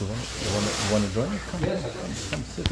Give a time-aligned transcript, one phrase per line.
[0.00, 1.28] You want, you want, you want to join?
[1.50, 2.66] Come, come, come sit.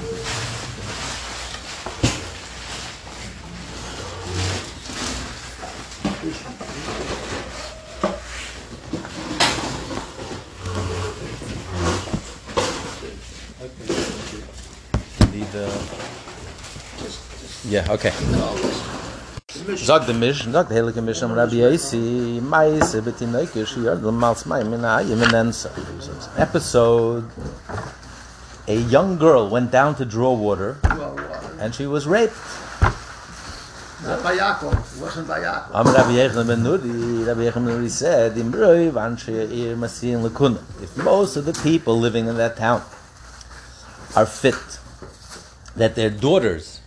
[13.62, 13.86] Okay.
[15.38, 15.70] Need, uh,
[17.68, 18.89] yeah, okay.
[19.76, 24.44] Sag de Mish, sag de heilige Mish am Rabbi Yasi, Maise betinoike shior del mals
[24.46, 25.70] mai mina yemenensa.
[26.38, 27.24] Episode
[28.66, 30.78] A young girl went down to draw water
[31.60, 32.34] and she was raped.
[34.02, 34.72] Not by Yaakov.
[34.72, 35.74] It wasn't by Yaakov.
[35.74, 40.96] Am Rabbi Yechon ben Nuri, Rabbi Yechon ben Nuri said, "Im roi masin lekuna." If
[40.96, 42.82] most of the people living in that town
[44.16, 44.78] are fit,
[45.76, 46.80] that their daughters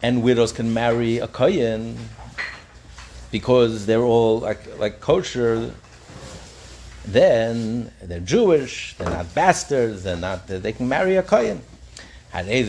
[0.00, 1.98] and widows can marry a kohen
[3.32, 5.72] because they're all like like kosher,
[7.04, 10.46] then they're Jewish, they're not bastards, they're not.
[10.46, 11.62] They can marry a kohen.
[12.34, 12.62] Uh, then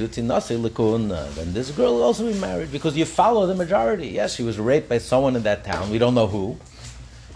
[1.54, 4.08] this girl will also be married because you follow the majority.
[4.08, 5.90] Yes, she was raped by someone in that town.
[5.92, 6.58] We don't know who.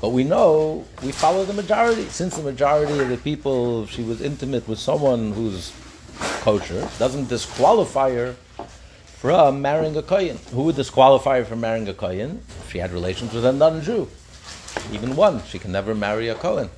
[0.02, 2.06] But we know we follow the majority.
[2.10, 5.72] Since the majority of the people, she was intimate with someone who's
[6.42, 8.36] kosher, doesn't disqualify her
[9.18, 10.38] from marrying a Kohen.
[10.52, 12.42] Who would disqualify her from marrying a Kohen?
[12.62, 14.08] If she had relations with a non-Jew.
[14.94, 16.70] Even one, she can never marry a Kohen.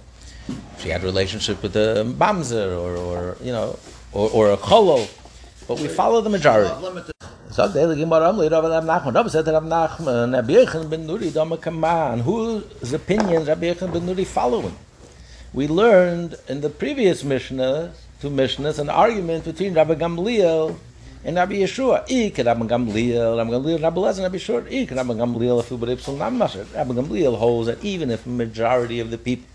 [0.48, 3.78] If she had a relationship with a mamzer or, or you know,
[4.14, 5.08] or, or a Cholol.
[5.68, 6.74] But we follow the majority.
[7.52, 9.16] Sagt der Gemara am Lehrer Rav Nachman.
[9.16, 12.20] Rav said Rav Nachman, Rabbi Yechon ben Nuri dama kaman.
[12.20, 14.76] Whose Rabbi Yechon ben Nuri following?
[15.52, 20.78] We learned in the previous Mishnah, two Mishnahs, an argument between Rabbi Gamliel
[21.24, 22.06] and Rabbi Yeshua.
[22.10, 24.72] Ik Rabbi Gamliel, Rabbi Gamliel, Rabbi Lezer, Rabbi Yeshua.
[24.72, 26.66] Ik Rabbi Gamliel, afu b'ripsul namasher.
[26.74, 29.48] Rabbi Gamliel holds that even if majority of the people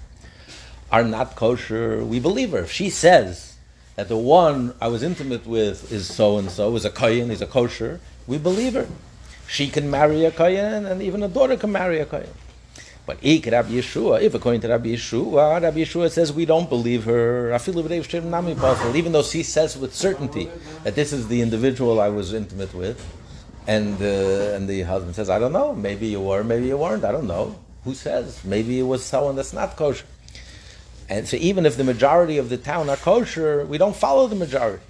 [0.93, 2.61] are not kosher, we believe her.
[2.61, 3.57] If she says
[3.97, 7.41] that the one I was intimate with is so and so, is a kohen, is
[7.41, 8.87] a kosher, we believe her.
[9.47, 12.29] She can marry a kohen, and even a daughter can marry a kohen.
[13.07, 17.05] But ik Rabbi Yeshua, if according to Rabbi Yeshua, Rabbi Yeshua says we don't believe
[17.05, 17.55] her.
[18.97, 20.49] Even though she says with certainty
[20.85, 23.05] that this is the individual I was intimate with,
[23.67, 27.05] and uh, and the husband says, I don't know, maybe you were, maybe you weren't,
[27.05, 27.57] I don't know.
[27.85, 28.43] Who says?
[28.45, 30.07] Maybe it was someone that's not kosher.
[31.11, 34.37] And so even if the majority of the town are kosher, we don't follow the
[34.37, 34.83] majority.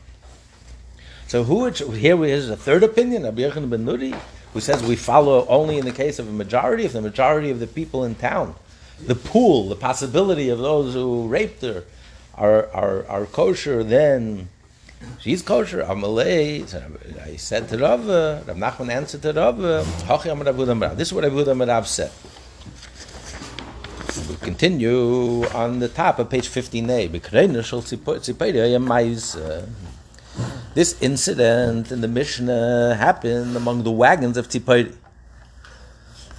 [1.26, 4.16] So who here is a third opinion, Rabbi Yechon ben Nuri,
[4.54, 7.58] who says we follow only in the case of a majority, if the majority of
[7.58, 8.54] the people in town,
[9.00, 11.84] the pool, the possibility of those who raped her
[12.36, 14.48] are, are, are kosher, then
[15.18, 15.82] she's kosher.
[15.82, 16.80] Amalei, so
[17.22, 20.96] I said to Rav, uh, Rav Nachman answered to Rav, uh, Rav Marav.
[20.96, 22.12] This is what Rav Huda said.
[24.28, 27.10] We continue on the top of page 15a.
[30.74, 34.92] This incident in the Mishnah happened among the wagons of Tzipori.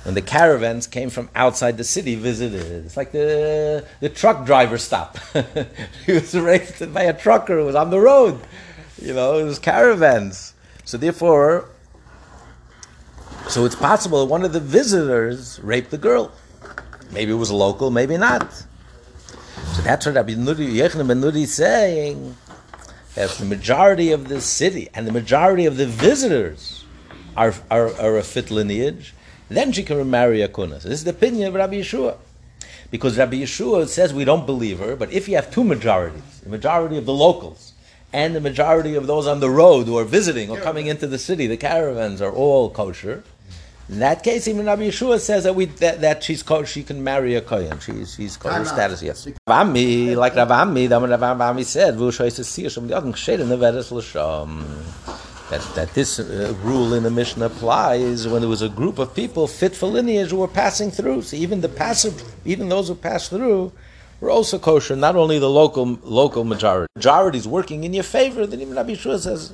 [0.04, 2.86] When the caravans came from outside the city, visited.
[2.86, 5.18] It's like the, the truck driver stop.
[6.06, 8.40] he was raped by a trucker who was on the road.
[9.02, 10.54] You know, it was caravans.
[10.84, 11.70] So therefore,
[13.48, 16.32] so it's possible that one of the visitors raped the girl.
[17.12, 18.52] Maybe it was local, maybe not.
[18.52, 22.36] So that's what Rabbi Nuri, Yechon ben Nuri is saying.
[23.18, 26.84] If the majority of the city and the majority of the visitors
[27.38, 29.14] are, are, are a fit lineage,
[29.48, 30.82] then she can marry a kuna.
[30.82, 32.18] So this is the opinion of Rabbi Yeshua.
[32.92, 36.50] Because Rabbi Yeshua says we don't believe her, but if you have two majorities, the
[36.50, 37.74] majority of the locals
[38.12, 41.18] and the majority of those on the road who are visiting or coming into the
[41.18, 43.24] city, the caravans are all kosher,
[43.88, 47.04] in that case, even Rabbi Yeshua says that we that, that she's co- she can
[47.04, 47.80] marry a kohen.
[47.80, 48.66] She's she's out.
[48.66, 49.04] status.
[49.04, 49.28] Yes.
[49.48, 53.40] Rami, like Rav Ami, that when Rav Ami said, "Vu shoyes sir shom diotn gshed
[53.40, 54.66] in the veres l'sham."
[55.52, 59.14] That that this uh, rule in the Mishnah applies when there was a group of
[59.14, 61.22] people fit for lineage who were passing through.
[61.22, 63.72] So even the passive, even those who passed through.
[64.22, 66.90] Were also kosher, not only the local local majority.
[66.96, 69.52] majority is working in your favor, then even Rabbi Yeshua says.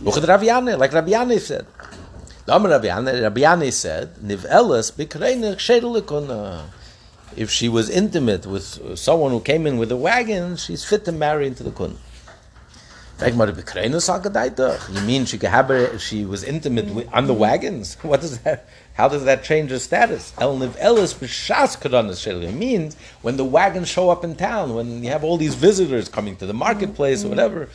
[0.00, 1.66] Look at Rabbi Yanni, like Rabbi Yanni said.
[2.48, 4.90] Rabbi Yanni, said, Nivelas.
[7.36, 11.12] If she was intimate with someone who came in with a wagon, she's fit to
[11.12, 11.98] marry into the kun.
[13.20, 17.96] You mean she could have she was intimate with, on the wagons?
[18.02, 18.68] What does that?
[18.98, 20.32] How does that change her status?
[20.38, 22.42] El nivelas b'shas kadanas shedel.
[22.42, 26.08] It means when the wagons show up in town, when you have all these visitors
[26.08, 27.68] coming to the marketplace or whatever,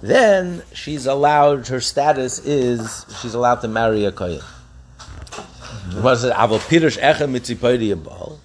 [0.00, 1.66] then she's allowed.
[1.66, 4.42] Her status is she's allowed to marry a kohen.
[5.96, 8.38] Was it pirush echem mitzipodi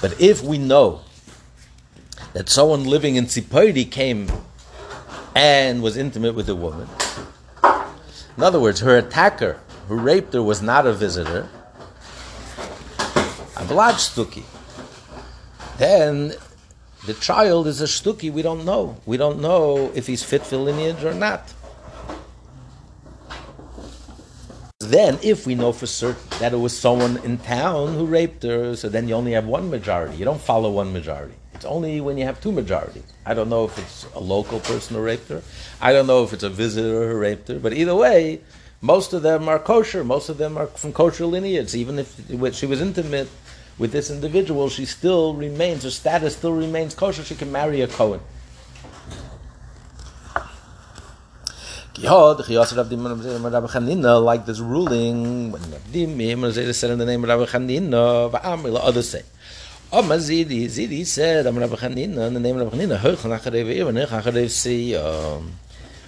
[0.00, 1.02] But if we know
[2.32, 4.28] that someone living in Tzipori came
[5.36, 6.88] and was intimate with a woman.
[8.36, 11.48] In other words, her attacker who raped her was not a visitor.
[13.56, 14.44] A blood stuki.
[15.78, 16.34] Then
[17.06, 18.96] the child is a stuki, we don't know.
[19.06, 21.52] We don't know if he's fit for lineage or not.
[24.80, 28.76] Then, if we know for certain that it was someone in town who raped her,
[28.76, 30.16] so then you only have one majority.
[30.16, 31.34] You don't follow one majority.
[31.54, 33.02] It's only when you have two majority.
[33.24, 35.42] I don't know if it's a local person who raped her.
[35.80, 37.58] I don't know if it's a visitor who raped her.
[37.58, 38.40] But either way,
[38.80, 40.04] most of them are kosher.
[40.04, 41.74] Most of them are from kosher lineage.
[41.74, 43.28] Even if she was intimate
[43.78, 47.24] with this individual, she still remains, her status still remains kosher.
[47.24, 48.20] She can marry a Cohen.
[54.22, 55.62] like this ruling, when
[56.74, 59.22] said in the name of Rabbi Chanina, others say.
[59.90, 62.98] Oh, Mazidi, Zidi said, I'm Rabbi Chanina, in the name of Rabbi Chanina,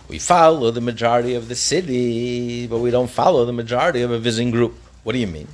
[0.08, 4.18] we follow the majority of the city, but we don't follow the majority of a
[4.18, 4.74] visiting group.
[5.04, 5.48] What do you mean?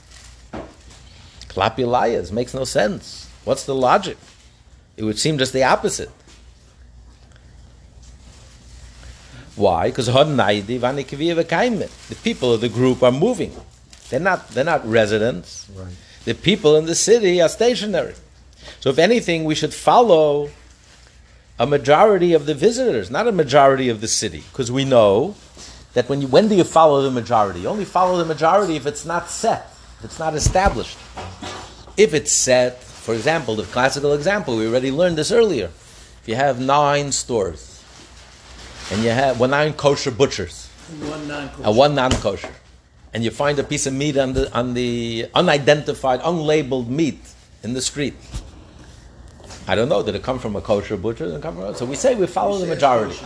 [1.48, 3.28] Klapi liars makes no sense.
[3.44, 4.16] What's the logic?
[4.96, 6.10] It would seem just the opposite.
[9.56, 9.90] Why?
[9.90, 11.90] Because the
[12.22, 13.52] people of the group are moving.
[14.08, 15.68] They're not, they're not residents.
[15.74, 15.94] Right.
[16.24, 18.14] The people in the city are stationary.
[18.80, 20.50] So, if anything, we should follow
[21.58, 25.36] a majority of the visitors, not a majority of the city, because we know
[25.92, 27.60] that when you, when do you follow the majority?
[27.60, 30.98] You only follow the majority if it's not set, if it's not established.
[31.96, 35.66] If it's set, for example, the classical example, we already learned this earlier.
[35.66, 37.82] If you have nine stores,
[38.90, 40.68] and you have one nine kosher butchers,
[41.00, 41.68] one non-kosher.
[41.68, 42.52] and one non-kosher,
[43.12, 47.20] and you find a piece of meat on the on the unidentified, unlabeled meat
[47.62, 48.14] in the street.
[49.66, 50.02] I don't know.
[50.02, 51.26] Did it come from a kosher butcher?
[51.26, 51.74] Did it come from?
[51.74, 53.18] So we say we follow the majority.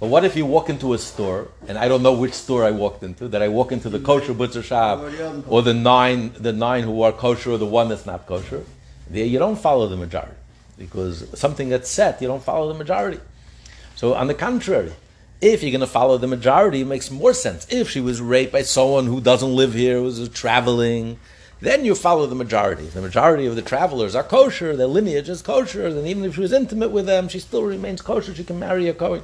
[0.00, 2.70] But what if you walk into a store and I don't know which store I
[2.70, 3.28] walked into?
[3.28, 5.00] That I walk into the kosher butcher shop
[5.48, 8.64] or the nine the nine who are kosher or the one that's not kosher?
[9.10, 10.34] There you don't follow the majority
[10.78, 13.20] because something that's set you don't follow the majority.
[13.96, 14.92] So, on the contrary,
[15.40, 17.66] if you're going to follow the majority, it makes more sense.
[17.68, 21.18] If she was raped by someone who doesn't live here, was traveling,
[21.60, 22.86] then you follow the majority.
[22.86, 26.40] The majority of the travelers are kosher, their lineage is kosher, and even if she
[26.40, 29.22] was intimate with them, she still remains kosher, she can marry a Kohen.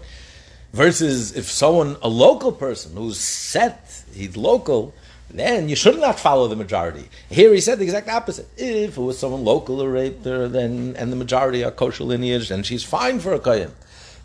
[0.73, 4.93] Versus if someone, a local person who's set, he's local,
[5.31, 7.09] then you should not follow the majority.
[7.31, 8.49] Here he said the exact opposite.
[8.57, 12.49] If it was someone local who raped her, then and the majority are kosher lineage,
[12.49, 13.73] then she's fine for a kohen.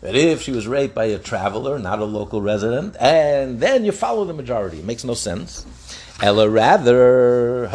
[0.00, 3.92] But if she was raped by a traveler, not a local resident, and then you
[3.92, 5.66] follow the majority, it makes no sense.
[6.22, 7.66] Ella rather,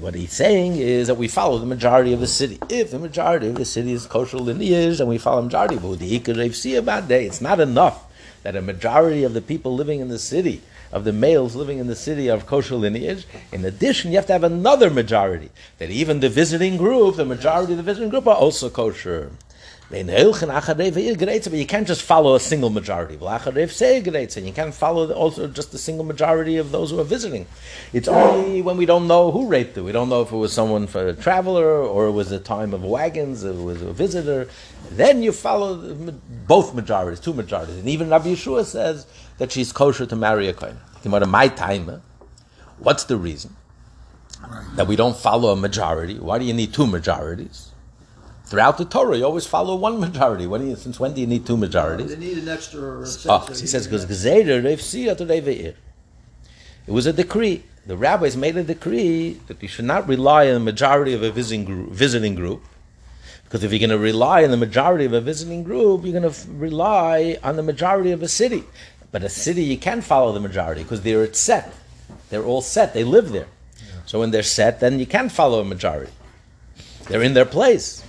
[0.00, 2.60] what he's saying is that we follow the majority of the city.
[2.68, 5.76] If the majority of the city is kosher lineage, then we follow majority.
[5.78, 8.04] But it's not enough
[8.44, 11.88] that a majority of the people living in the city of the males living in
[11.88, 13.26] the city of kosher lineage.
[13.50, 17.72] In addition, you have to have another majority, that even the visiting group, the majority
[17.72, 19.32] of the visiting group are also kosher.
[19.90, 23.14] But you can't just follow a single majority.
[23.14, 27.46] You can't follow also just a single majority of those who are visiting.
[27.92, 29.80] It's only when we don't know who raped it.
[29.82, 32.72] We don't know if it was someone for a traveler or it was a time
[32.72, 34.48] of wagons, or it was a visitor.
[34.92, 35.74] Then you follow
[36.46, 37.78] both majorities, two majorities.
[37.78, 39.06] And even Rabbi Yeshua says
[39.38, 40.78] that she's kosher to marry a kohen.
[41.04, 42.00] My time.
[42.78, 43.56] What's the reason
[44.76, 46.20] that we don't follow a majority?
[46.20, 47.69] Why do you need two majorities?
[48.50, 50.46] Throughout the Torah, you always follow one majority.
[50.46, 52.08] When you, since when do you need two majorities?
[52.08, 53.04] They need an extra.
[53.28, 54.06] Oh, he says because
[56.86, 57.62] It was a decree.
[57.86, 61.30] The rabbis made a decree that you should not rely on the majority of a
[61.30, 62.62] visiting group, visiting group
[63.50, 66.32] because if you're going to rely on the majority of a visiting group, you're going
[66.32, 68.62] to rely on the majority of a city.
[69.10, 71.74] But a city, you can follow the majority because they're set.
[72.28, 72.94] They're all set.
[72.94, 73.48] They live there.
[73.76, 74.02] Yeah.
[74.06, 76.12] So when they're set, then you can follow a majority.
[77.08, 78.04] They're in their place.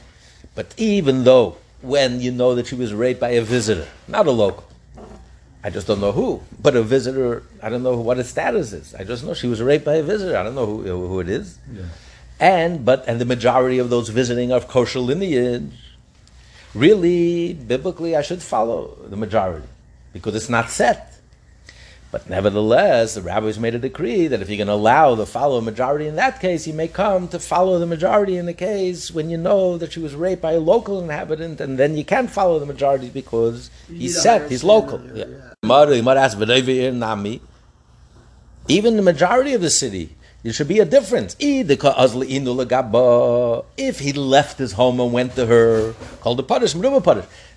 [0.55, 4.31] But even though when you know that she was raped by a visitor, not a
[4.31, 4.65] local,
[5.63, 8.95] I just don't know who, but a visitor, I don't know what its status is.
[8.95, 10.35] I just know she was raped by a visitor.
[10.35, 11.57] I don't know who, who it is.
[11.71, 11.83] Yeah.
[12.39, 15.71] And but and the majority of those visiting are of kosher lineage.
[16.73, 19.67] Really, biblically, I should follow the majority
[20.13, 21.10] because it's not set.
[22.11, 25.61] But nevertheless, the rabbis made a decree that if you're going to allow the follow
[25.61, 29.29] majority in that case, you may come to follow the majority in the case when
[29.29, 32.59] you know that she was raped by a local inhabitant, and then you can't follow
[32.59, 34.99] the majority because he's set, he's local.
[35.15, 35.25] Yeah.
[38.67, 41.35] Even the majority of the city, There should be a difference.
[41.39, 41.69] If
[43.99, 46.73] he left his home and went to her, called the punish.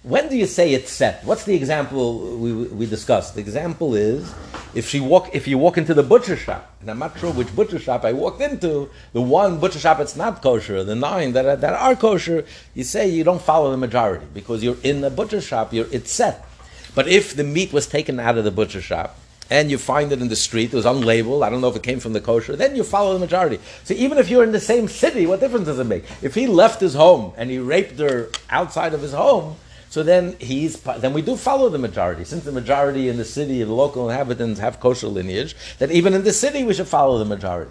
[0.05, 1.25] When do you say it's set?
[1.25, 3.37] What's the example we, we discussed?
[3.37, 4.35] The example is
[4.75, 7.57] if she walk if you walk into the butcher shop, and I'm not sure which
[7.57, 11.47] butcher shop I walked into, the one butcher shop that's not kosher, the nine that
[11.47, 12.45] are, that are kosher,
[12.75, 16.13] you say you don't follow the majority because you're in the butcher shop, you're it's
[16.13, 16.47] set.
[16.95, 19.19] But if the meat was taken out of the butcher shop
[19.49, 21.83] and you find it in the street, it was unlabeled, I don't know if it
[21.83, 23.59] came from the kosher, then you follow the majority.
[23.85, 26.05] So even if you're in the same city, what difference does it make?
[26.21, 29.57] If he left his home and he raped her outside of his home,
[29.95, 32.25] so then he's then we do follow the majority.
[32.25, 36.15] Since the majority in the city of the local inhabitants have kosher lineage, that even
[36.15, 37.71] in the city we should follow the majority.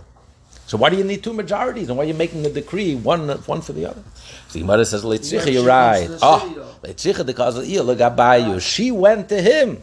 [0.66, 1.90] So why do you need two majorities?
[1.90, 4.02] And why are you making a decree one one for the other?
[4.48, 6.10] So Gemara says, Leitzicha, you're right.
[6.22, 9.82] Ah, oh, Leitzicha, the cause of She went to him.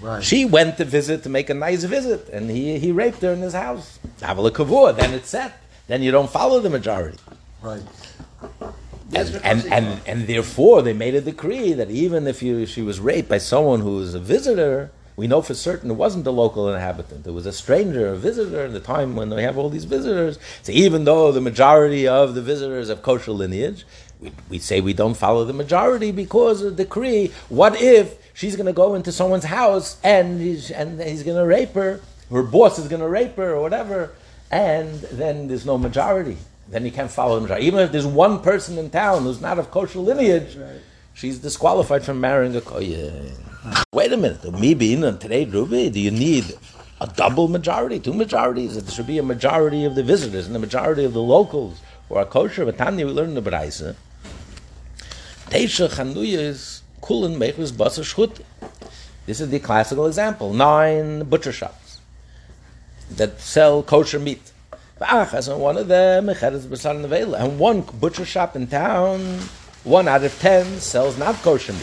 [0.00, 0.24] Right.
[0.24, 3.42] She went to visit to make a nice visit, and he, he raped her in
[3.42, 3.98] his house.
[4.22, 5.52] Have Avala kavua, then it's set.
[5.86, 7.18] Then you don't follow the majority.
[7.60, 7.82] Right.
[9.14, 12.98] And, and, and, and, therefore, they made a decree that even if you, she was
[12.98, 16.68] raped by someone who was a visitor, we know for certain it wasn't a local
[16.72, 17.26] inhabitant.
[17.26, 20.38] It was a stranger, a visitor, in the time when they have all these visitors.
[20.62, 23.86] So even though the majority of the visitors have kosher lineage,
[24.20, 27.32] we, we say we don't follow the majority because of the decree.
[27.48, 31.46] What if she's going to go into someone's house and he's, and he's going to
[31.46, 34.12] rape her, her boss is going to rape her or whatever,
[34.50, 36.36] and then there's no majority.
[36.68, 37.66] Then you can't follow the majority.
[37.66, 40.80] Even if there's one person in town who's not of kosher lineage, right.
[41.14, 43.32] she's disqualified from marrying a kohen.
[43.92, 46.56] Wait a minute, me being on today, Ruby, do you need
[47.00, 48.80] a double majority, two majorities?
[48.80, 52.16] There should be a majority of the visitors and a majority of the locals who
[52.16, 52.64] are kosher.
[52.64, 53.96] But Tanya, we learn in the Braisa.
[55.50, 58.40] Teisha chanuyas kulin mechus shchut.
[59.26, 60.52] This is the classical example.
[60.52, 62.00] Nine butcher shops
[63.10, 64.52] that sell kosher meat.
[64.98, 69.20] And one of them, and one butcher shop in town,
[69.84, 71.82] one out of ten sells not kosher meat.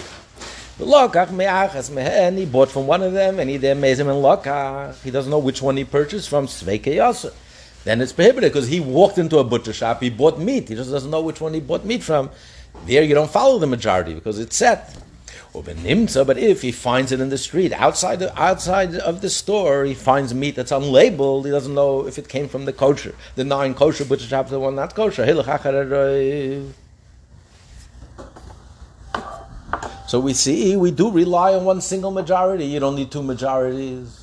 [0.80, 5.04] And he bought from one of them, and he there made him in lokach.
[5.04, 7.32] He doesn't know which one he purchased from Sveike
[7.84, 10.70] Then it's prohibited because he walked into a butcher shop, he bought meat.
[10.70, 12.32] He just doesn't know which one he bought meat from.
[12.88, 14.98] There you don't follow the majority because it's set.
[15.54, 19.94] But if he finds it in the street, outside the, outside of the store, he
[19.94, 23.76] finds meat that's unlabeled, he doesn't know if it came from the kosher, the nine
[23.76, 25.24] kosher butcher shops, the one not kosher.
[30.08, 32.66] So we see, we do rely on one single majority.
[32.66, 34.20] You don't need two majorities.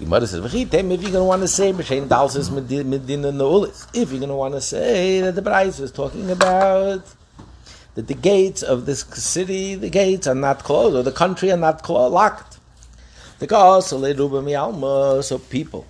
[0.00, 2.08] Says, if you're going to want to say, if you're going
[4.28, 7.04] to want to say that the Braisa is talking about
[7.94, 11.56] that the gates of this city, the gates are not closed, or the country are
[11.56, 12.58] not closed, locked.
[13.38, 15.86] Because so people,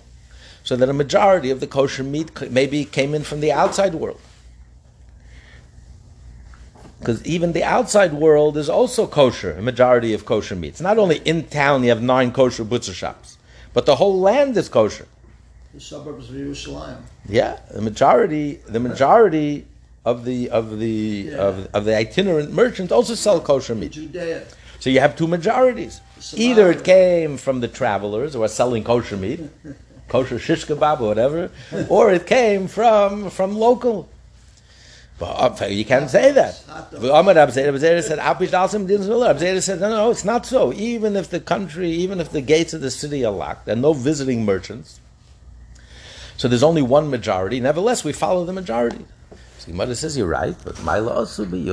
[0.63, 4.19] so that a majority of the kosher meat maybe came in from the outside world.
[6.99, 10.69] Because even the outside world is also kosher, a majority of kosher meat.
[10.69, 13.37] It's not only in town you have nine kosher butcher shops,
[13.73, 15.07] but the whole land is kosher.
[15.73, 17.03] The suburbs of Jerusalem.
[17.27, 19.65] Yeah, the majority, the majority
[20.05, 21.35] of the of the yeah.
[21.37, 23.91] of, of the itinerant merchants also sell kosher meat.
[23.91, 24.43] Judea.
[24.79, 26.01] So you have two majorities.
[26.33, 29.41] Either it came from the travelers who are selling kosher meat,
[30.07, 31.51] kosher shish kebab or whatever,
[31.87, 34.09] or it came from from local.
[35.19, 36.63] But uh, you can't say that.
[39.27, 40.73] Abzeda said, no, no, it's not so.
[40.73, 43.93] Even if the country, even if the gates of the city are locked, and no
[43.93, 44.99] visiting merchants,
[46.37, 47.59] so there's only one majority.
[47.59, 49.05] Nevertheless, we follow the majority.
[49.61, 51.69] So Gemara says you're right, but my also be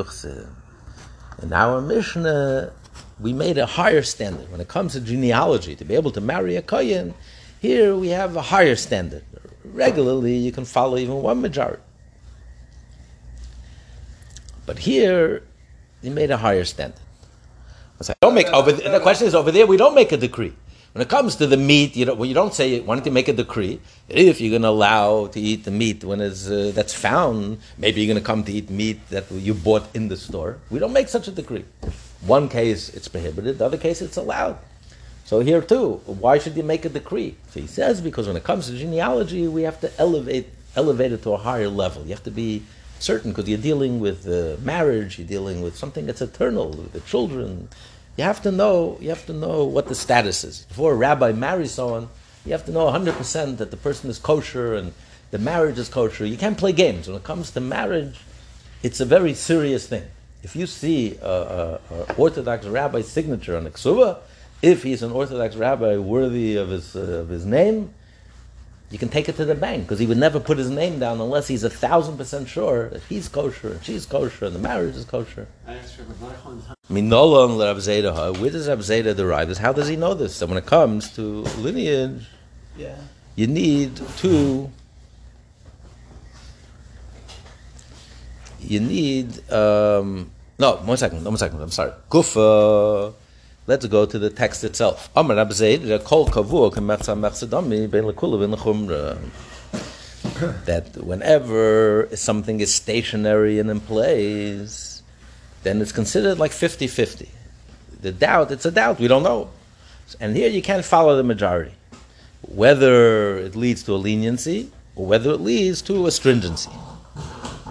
[1.42, 2.70] In our Mishnah,
[3.18, 6.56] we made a higher standard when it comes to genealogy to be able to marry
[6.56, 7.14] a kohen.
[7.60, 9.24] Here we have a higher standard.
[9.64, 11.82] Regularly, you can follow even one majority,
[14.66, 15.42] but here
[16.02, 17.00] you made a higher standard.
[18.20, 18.70] Don't make over.
[18.70, 19.66] The question is over there.
[19.66, 20.52] We don't make a decree.
[20.92, 23.12] When it comes to the meat, you don't, well, you don't say, why don't you
[23.12, 23.80] make a decree?
[24.08, 28.00] If you're going to allow to eat the meat when it's, uh, that's found, maybe
[28.00, 30.58] you're going to come to eat meat that you bought in the store.
[30.70, 31.66] We don't make such a decree.
[32.22, 34.58] One case it's prohibited, the other case it's allowed.
[35.24, 37.36] So here too, why should you make a decree?
[37.50, 41.22] So he says because when it comes to genealogy, we have to elevate elevate it
[41.24, 42.02] to a higher level.
[42.04, 42.62] You have to be
[42.98, 47.68] certain because you're dealing with uh, marriage, you're dealing with something that's eternal, the children,
[48.18, 50.64] you have to know, you have to know what the status is.
[50.64, 52.08] Before a rabbi marries someone,
[52.44, 54.92] you have to know 100% that the person is kosher and
[55.30, 56.26] the marriage is kosher.
[56.26, 57.06] You can't play games.
[57.06, 58.18] When it comes to marriage,
[58.82, 60.02] it's a very serious thing.
[60.42, 61.78] If you see an
[62.16, 64.18] Orthodox rabbi's signature on a ksuba,
[64.62, 67.94] if he's an Orthodox rabbi worthy of his, uh, of his name,
[68.90, 71.20] You can take it to the bank because he would never put his name down
[71.20, 74.96] unless he's a thousand percent sure that he's kosher and she's kosher and the marriage
[74.96, 75.46] is kosher.
[76.88, 79.58] Minola and Rav Zeta, where does Rav Zeta derive this?
[79.58, 80.34] How does he know this?
[80.36, 82.28] So when it comes to lineage,
[82.78, 82.96] Yeah.
[83.36, 84.70] you need to.
[88.60, 91.60] You need um, no one second, one second.
[91.60, 91.92] I'm sorry.
[92.10, 93.12] Kufa.
[93.68, 95.10] Let's go to the text itself.
[100.64, 105.02] That whenever something is stationary and in place,
[105.62, 107.28] then it's considered like 50-50.
[108.00, 108.98] The doubt, it's a doubt.
[108.98, 109.50] We don't know.
[110.18, 111.74] And here you can't follow the majority
[112.42, 116.70] whether it leads to a leniency or whether it leads to a stringency.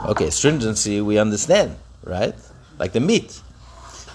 [0.06, 2.36] Okay, stringency we understand, right?
[2.78, 3.42] Like the meat.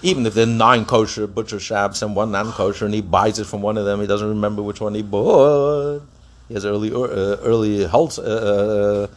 [0.03, 3.45] Even if there are nine kosher butcher shops and one non-kosher, and he buys it
[3.45, 6.03] from one of them, he doesn't remember which one he bought.
[6.49, 8.19] He has early, uh, early health.
[8.19, 9.07] Uh,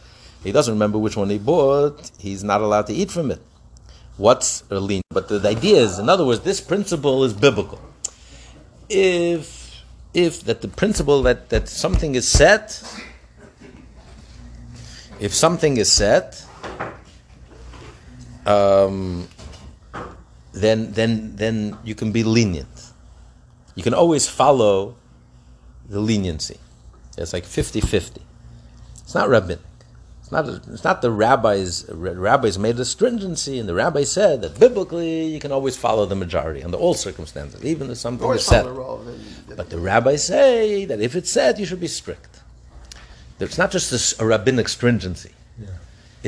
[0.43, 2.09] he doesn't remember which one he bought.
[2.17, 3.41] He's not allowed to eat from it.
[4.15, 5.01] What's lien?
[5.09, 7.81] But the, the idea is, in other words, this principle is biblical.
[8.89, 12.81] If if that the principle that, that something is set,
[15.19, 16.43] if something is set,
[18.45, 19.27] um,
[20.61, 22.91] then then then you can be lenient.
[23.75, 24.95] You can always follow
[25.87, 26.57] the leniency.
[27.17, 28.17] It's like 50-50.
[29.03, 29.59] It's not rabbinic.
[30.19, 31.85] It's not, it's not the rabbis.
[31.89, 36.15] Rabbis made a stringency, and the rabbi said that biblically you can always follow the
[36.15, 38.63] majority under all circumstances, even if something is set.
[38.63, 41.79] follow the role of the- But the rabbis say that if it's said, you should
[41.79, 42.41] be strict.
[43.39, 45.31] It's not just a, rabbinic stringency.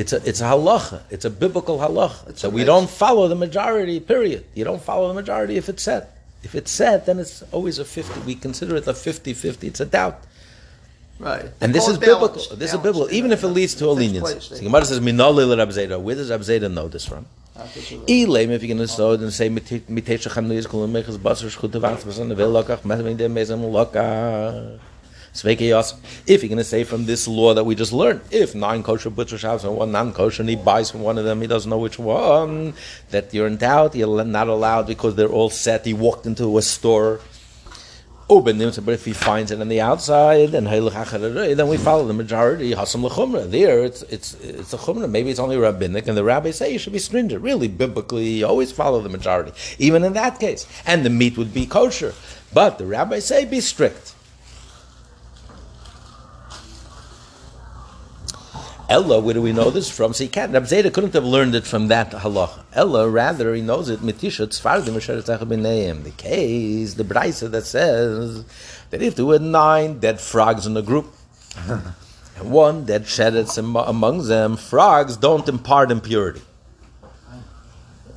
[0.00, 1.02] It's a it's a halacha.
[1.10, 2.30] It's a biblical halacha.
[2.30, 4.00] It's so we don't follow the majority.
[4.00, 4.42] Period.
[4.54, 6.08] You don't follow the majority if it's said.
[6.42, 8.18] If it's said, then it's always a fifty.
[8.20, 9.64] We consider it a 50-50.
[9.64, 10.18] It's a doubt.
[11.18, 11.50] Right.
[11.60, 12.42] And this is biblical.
[12.56, 14.40] This is biblical, you even if it leads to a leniency.
[14.40, 17.26] So Gemara says, "Minolei Rab Zeda." Where does Rab Zeda know this from?
[17.58, 22.06] Ilem, if going to say it and say mitesha chanuyis kulam mechas basar shchut avans
[22.06, 24.80] basan nevel lokach mezem dem mezem lokach.
[25.32, 25.94] Sveike yos.
[26.26, 29.10] If you're going to say from this law that we just learned, if nine kosher
[29.10, 31.78] butcher shops and one non-kosher, and he buys from one of them, he doesn't know
[31.78, 32.74] which one,
[33.10, 35.86] that you're in doubt, you're not allowed because they're all set.
[35.86, 37.20] He walked into a store.
[38.32, 42.70] But if he finds it on the outside, then then we follow the majority.
[42.72, 43.50] Lechumra.
[43.50, 45.10] There, it's it's it's a chumra.
[45.10, 47.42] Maybe it's only rabbinic, and the rabbis say you should be stringent.
[47.42, 50.64] Really, biblically, you always follow the majority, even in that case.
[50.86, 52.14] And the meat would be kosher,
[52.54, 54.09] but the rabbis say be strict.
[58.90, 60.12] Ella, where do we know this from?
[60.12, 60.52] So he can't.
[60.52, 62.64] Rab Zeta couldn't have learned it from that halacha.
[62.72, 64.00] Ella, rather, he knows it.
[64.00, 64.96] Mitisha tzfardim
[65.46, 66.02] b'neim.
[66.02, 68.44] The case, the Braisa that says
[68.90, 71.06] that if there were nine dead frogs in a group,
[71.68, 76.42] and one dead sheretz among them, frogs don't impart impurity.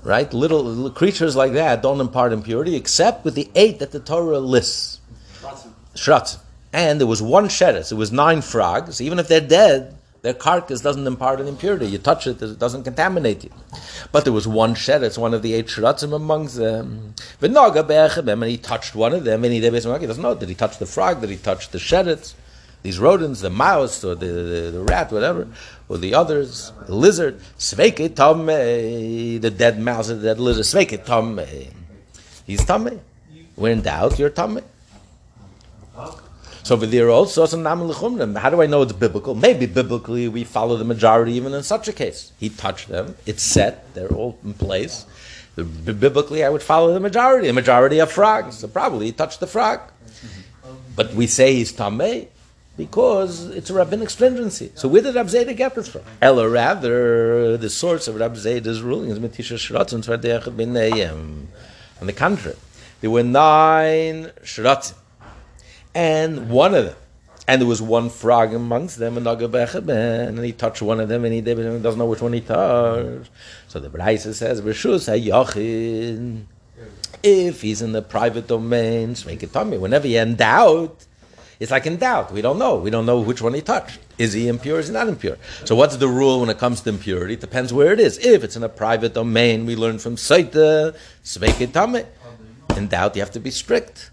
[0.02, 0.34] Right?
[0.34, 4.40] Little, little creatures like that don't impart impurity, except with the eight that the Torah
[4.40, 5.02] lists.
[5.94, 6.40] Shratzim.
[6.74, 7.92] And there was one sheretz.
[7.92, 9.00] It was nine frogs.
[9.00, 11.86] Even if they're dead, their carcass doesn't impart an impurity.
[11.86, 13.52] You touch it, it doesn't contaminate you.
[14.14, 17.54] But there was one sheretz, one of the eight shratzim amongst um, them.
[17.88, 20.34] Be'echem, and he touched one of them, and he doesn't know.
[20.34, 21.20] Did he touch the frog?
[21.20, 22.36] Did he touch the sheretz?
[22.84, 25.48] These rodents, the mouse, or the, the, the rat, whatever,
[25.90, 30.66] or the others, the lizard, sveike tameh, the dead mouse, the dead lizard.
[32.46, 33.00] He's tameh.
[33.58, 34.64] We're in doubt, you're tameh.
[36.64, 38.38] So over there also, namen lechumrim.
[38.38, 39.36] How do I know it's biblical?
[39.36, 42.32] Maybe biblically we follow the majority even in such a case.
[42.40, 43.16] He touched them.
[43.26, 43.94] It's set.
[43.94, 45.06] They're all in place.
[45.56, 47.48] The- Biblically, I would follow the majority.
[47.48, 48.60] The majority of frogs.
[48.60, 49.82] So probably he touched the frog.
[50.96, 52.28] But we say he's tamei
[52.78, 54.72] because it's a rabbinic stringency.
[54.76, 56.02] So where did Rab Zeta get this from?
[56.22, 61.46] Ella, rather, the source of Rab Zeta's ruling is Metisha Shratzim Tzvardech B'neiim.
[62.00, 62.58] On the contrary,
[63.02, 64.94] there were nine Shratzim
[65.96, 66.96] and one of them,
[67.48, 71.42] and there was one frog amongst them, and he touched one of them, and he
[71.42, 73.30] doesn't know which one he touched.
[73.68, 74.62] So the Braisa says.
[77.26, 79.54] If he's in the private domain, make it.
[79.54, 81.06] Whenever you're in doubt,
[81.60, 82.34] it's like in doubt.
[82.34, 82.76] We don't know.
[82.76, 84.00] We don't know which one he touched.
[84.18, 84.80] Is he impure?
[84.80, 85.38] Is he not impure?
[85.64, 87.36] So what's the rule when it comes to impurity?
[87.36, 88.18] It depends where it is.
[88.18, 92.06] If it's in a private domain, we learn from Saita, Sveike Tame.
[92.76, 94.12] In doubt, you have to be strict.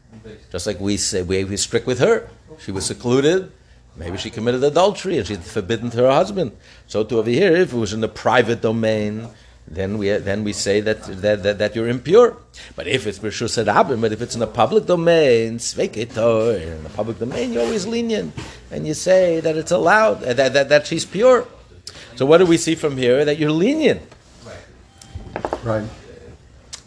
[0.50, 2.28] Just like we say, we were strict with her.
[2.58, 3.52] She was secluded.
[3.96, 6.52] Maybe she committed adultery and she's forbidden to her husband.
[6.86, 9.28] So to over here, if it was in the private domain,
[9.66, 12.36] then we then we say that that, that, that you're impure.
[12.76, 16.82] But if it's b'shus rabim, but if it's in the public domain, sveikitor, oh, in
[16.82, 18.34] the public domain, you're always lenient,
[18.70, 21.46] and you say that it's allowed uh, that, that, that she's pure.
[22.16, 23.24] So what do we see from here?
[23.24, 24.02] That you're lenient.
[25.62, 25.88] Right.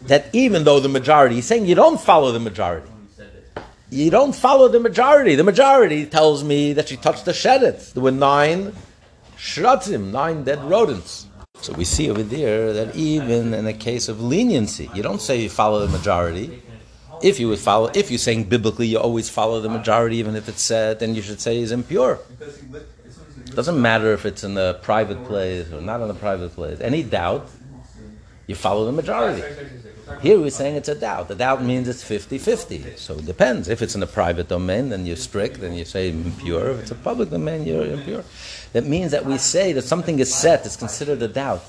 [0.06, 2.90] That even though the majority, he's saying you don't follow the majority.
[3.94, 5.36] You don't follow the majority.
[5.36, 7.92] The majority tells me that she touched the shedet.
[7.92, 8.72] There were nine
[9.36, 11.26] shratzim, nine dead rodents.
[11.60, 15.40] So we see over there that even in a case of leniency, you don't say
[15.40, 16.60] you follow the majority.
[17.22, 20.48] If you would follow, if you're saying biblically you always follow the majority, even if
[20.48, 22.18] it's said, then you should say he's impure.
[23.54, 26.80] Doesn't matter if it's in a private place or not in a private place.
[26.80, 27.48] Any doubt,
[28.46, 29.42] you follow the majority.
[30.20, 31.28] Here we're saying it's a doubt.
[31.28, 32.98] The doubt means it's 50-50.
[32.98, 33.68] So it depends.
[33.68, 36.70] If it's in a private domain, then you're strict, then you say impure.
[36.72, 38.24] If it's a public domain, you're impure.
[38.74, 41.64] That means that we say that something is set, it's considered a doubt.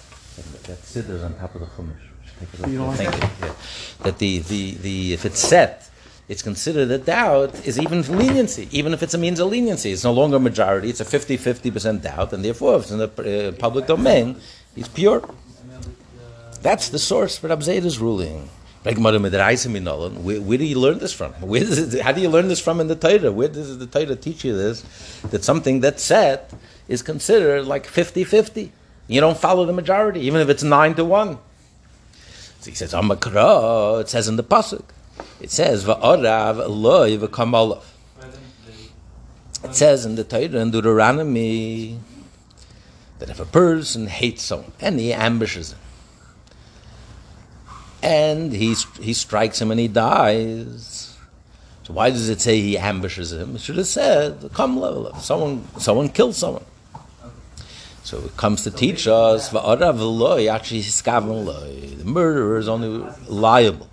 [0.64, 2.70] That siddur on top of the chumash.
[2.70, 3.00] You don't off.
[3.00, 3.48] like Thank you.
[3.48, 3.54] Yeah.
[4.04, 5.90] That the, the, the, if it's set,
[6.28, 9.92] it's considered a doubt is even leniency, even if it's a means of leniency.
[9.92, 12.98] It's no longer a majority, it's a 50 50% doubt, and therefore, if it's in
[12.98, 14.36] the uh, public domain,
[14.76, 15.22] it's pure.
[16.66, 18.50] That's the source for Abzeida's ruling.
[18.82, 18.96] Where,
[20.42, 21.36] where do you learn this from?
[21.44, 23.32] It, how do you learn this from in the Torah?
[23.32, 24.82] Where does the Torah teach you this?
[25.30, 26.52] That something that's set
[26.88, 28.72] is considered like 50 50.
[29.08, 31.38] You don't follow the majority, even if it's 9 to 1.
[32.62, 34.86] So he says, Amakra, it says in the Pasuk.
[35.40, 37.84] It says, Va'orav loy v'kamalov.
[39.64, 42.00] It says in the Torah in Deuteronomy
[43.20, 45.80] that if a person hates someone and he ambushes him,
[48.06, 51.18] and he, he strikes him and he dies.
[51.84, 53.56] So why does it say he ambushes him?
[53.56, 54.78] It should have said, come
[55.20, 56.66] someone someone killed someone.
[58.04, 59.50] So it comes to teach us.
[59.50, 59.60] The
[62.06, 63.90] murderer is only liable.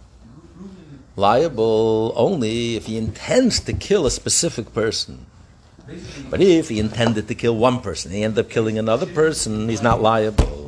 [1.17, 5.25] Liable only if he intends to kill a specific person.
[6.29, 9.83] But if he intended to kill one person, he ended up killing another person, he's
[9.83, 10.61] not liable.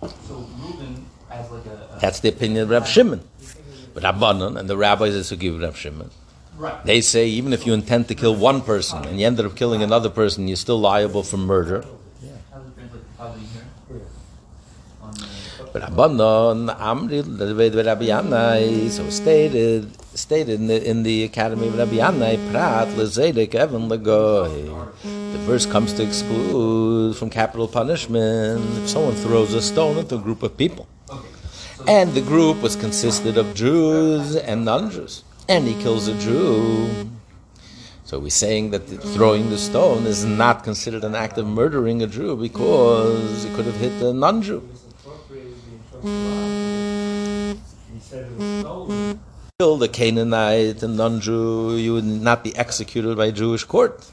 [0.00, 3.20] So Reuben as like a, a That's the opinion of Rab Shimon.
[3.94, 6.10] But Rabbanon and the rabbis is who give Rab Shimon.
[6.56, 6.84] right.
[6.84, 9.82] They say even if you intend to kill one person and you ended up killing
[9.82, 11.82] another person, you're still liable for murder.
[12.52, 14.02] How does it translate to poverty here?
[15.02, 15.26] On the,
[15.72, 21.76] But Rabbanon, Amri, that Rabbi Yannai, so stated, stated in the, in the Academy of
[21.78, 24.52] Rabbi Yannai, Prat, Lezedek, Evan, Legoy.
[25.02, 30.18] The verse comes to exclude from capital punishment if someone throws a stone at a
[30.18, 30.86] group of people.
[31.88, 35.24] And the group was consisted of Jews and non-Jews.
[35.48, 37.08] And he kills a Jew.
[38.04, 38.80] So we're saying that
[39.14, 43.64] throwing the stone is not considered an act of murdering a Jew because he could
[43.64, 44.68] have hit a non-Jew.
[49.58, 54.10] Kill the Canaanite and non-Jew, you would not be executed by a Jewish court.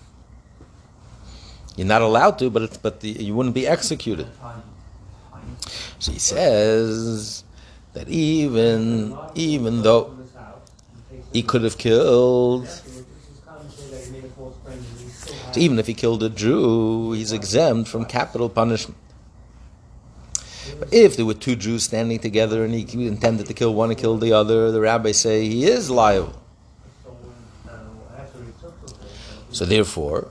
[1.76, 4.28] You're not allowed to, but but the, you wouldn't be executed.
[6.00, 7.45] So he says
[7.96, 10.16] that even even though
[11.34, 12.68] he could have killed,
[15.56, 19.00] even if he killed a Jew, he's exempt from capital punishment.
[20.80, 23.98] But if there were two Jews standing together and he intended to kill one and
[23.98, 26.42] kill the other, the rabbis say he is liable.
[29.52, 30.28] So therefore,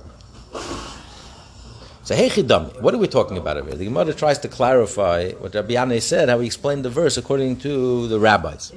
[2.04, 3.78] so hey chidami, what are we talking about over here?
[3.78, 7.56] The Gemara tries to clarify what Rabbi Yanai said, how he explained the verse according
[7.60, 8.72] to the rabbis.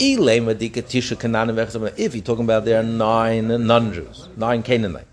[0.00, 0.18] If
[2.14, 5.06] you're talking about there are nine non-Jews, nine Canaanites,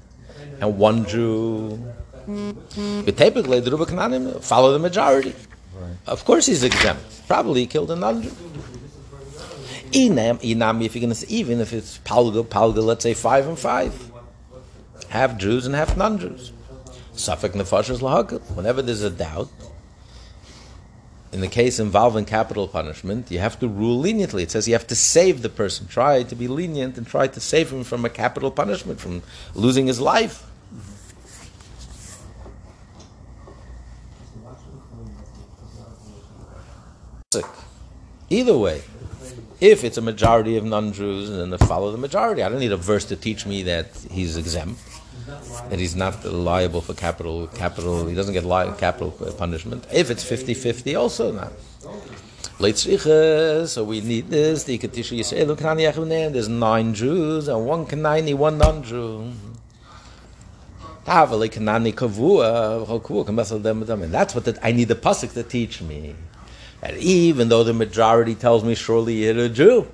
[0.60, 1.78] and one Jew,
[3.06, 5.36] but typically the Ruba Canaanim follow the majority.
[6.08, 7.28] Of course he's exempt.
[7.28, 8.32] Probably he killed a non-Jew.
[9.92, 13.48] Inam, inam, if you're going to say, even if it's palga, palga, let's say five
[13.48, 14.12] and five,
[15.10, 16.54] half Jews and half non-Jews.
[17.20, 18.40] Suffolk nefashas lahakal.
[18.56, 19.50] Whenever there's a doubt,
[21.32, 24.44] in the case involving capital punishment, you have to rule leniently.
[24.44, 25.88] It says you have to save the person.
[25.88, 29.22] Try to be lenient and try to save him from a capital punishment, from
[29.54, 30.46] losing his life.
[38.32, 38.84] Either way,
[39.60, 42.44] if it's a majority of non-Jews, and then follow the majority.
[42.44, 44.80] I don't need a verse to teach me that he's exempt,
[45.70, 47.48] that he's not liable for capital.
[47.48, 49.86] Capital, he doesn't get li- capital punishment.
[49.92, 51.52] If it's 50-50, also not.
[53.70, 54.64] So we need this.
[54.66, 59.32] There's nine Jews and one Kanani, one non-Jew.
[61.06, 61.34] And
[64.14, 66.16] that's what the, I need the pasuk to teach me.
[66.82, 69.88] That even though the majority tells me surely you're a Jew,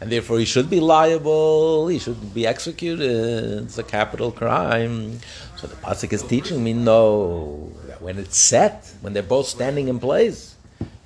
[0.00, 3.64] and therefore he should be liable, he should be executed.
[3.64, 5.18] It's a capital crime.
[5.56, 7.72] So the pasuk is teaching me no.
[8.00, 10.54] When it's set, when they're both standing in place,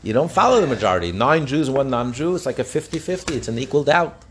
[0.03, 1.11] you don't follow the majority.
[1.11, 2.35] Nine Jews, one non-Jew.
[2.35, 3.35] It's like a 50-50.
[3.35, 4.23] It's an equal doubt.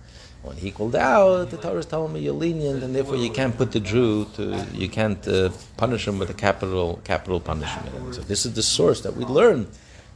[0.44, 3.72] When equal doubt, the Torah is telling me you're lenient, and therefore you can't put
[3.72, 8.16] the Jew to, you can't uh, punish him with a capital capital punishment.
[8.16, 9.68] So this is the source that we learn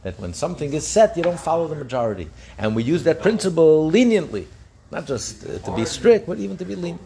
[0.06, 3.88] that when something is set, you don't follow the majority, and we use that principle
[3.88, 4.46] leniently,
[4.92, 7.02] not just uh, to be strict, but even to be lenient.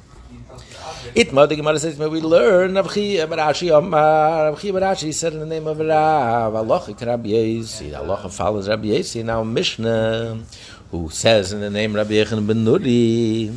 [1.14, 5.14] Itma, the Gemara says, we learn, Rav Chiya bar Ashi Omar, Rav Chiya bar Ashi
[5.14, 10.44] said in the name of Rav, Allah Rabbi Yesi, Allah follows Rabbi Yesi, now Mishnah,
[10.90, 13.50] who says in the name Rabbi Yechon ben Nuri,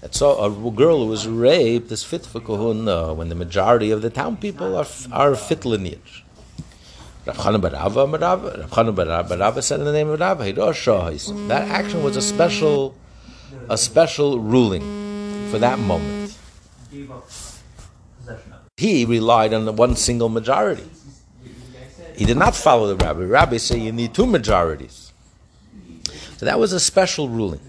[0.00, 4.02] that saw a girl who was raped is fit for kohuna when the majority of
[4.02, 6.24] the town people are, are fit lineage.
[7.24, 12.16] Rav Chanan bar Rava, Rav Chanan said in the name of Rav, that action was
[12.16, 12.96] a special,
[13.68, 14.82] a special ruling
[15.50, 16.36] for that moment.
[18.76, 20.88] He relied on one single majority.
[22.16, 23.22] He did not follow the rabbi.
[23.22, 25.12] Rabbi say you need two majorities.
[26.36, 27.60] So that was a special ruling.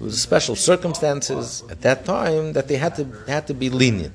[0.00, 4.12] It was special circumstances at that time that they had to had to be lenient.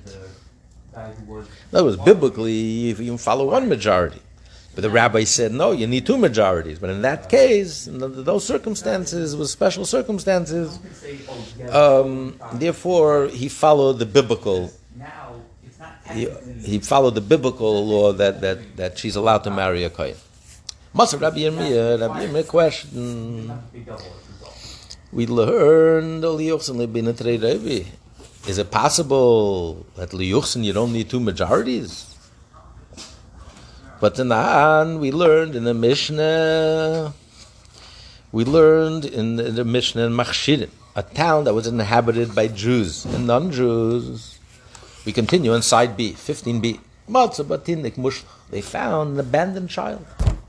[1.74, 4.22] Other words, biblically, you, you follow one majority.
[4.76, 6.80] But the rabbi said, no, you need two majorities.
[6.80, 10.80] But in that case, in those circumstances, with special circumstances,
[11.72, 14.72] um, therefore he followed the biblical.
[16.14, 16.28] He,
[16.64, 20.16] he followed the biblical law that, that, that she's allowed to marry a kohen.
[20.96, 23.52] Masa Rabbi Yirmiyah, Rabbi Yirmiyah question.
[25.12, 26.24] We learned
[28.48, 32.16] Is it possible that liyuchsin you don't need two majorities?
[34.00, 37.14] But in the we learned in the Mishnah,
[38.32, 42.48] we learned in the, in the Mishnah in Machshirim, a town that was inhabited by
[42.48, 44.40] Jews and non-Jews.
[45.06, 46.80] We continue on side B, 15B.
[48.52, 50.06] They found an abandoned child.